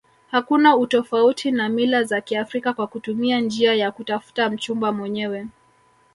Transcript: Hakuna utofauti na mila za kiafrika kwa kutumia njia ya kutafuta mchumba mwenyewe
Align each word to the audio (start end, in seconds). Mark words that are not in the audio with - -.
Hakuna 0.31 0.75
utofauti 0.77 1.51
na 1.51 1.69
mila 1.69 2.03
za 2.03 2.21
kiafrika 2.21 2.73
kwa 2.73 2.87
kutumia 2.87 3.39
njia 3.39 3.73
ya 3.75 3.91
kutafuta 3.91 4.49
mchumba 4.49 4.91
mwenyewe 4.91 5.47